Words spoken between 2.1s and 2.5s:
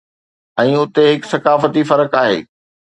آهي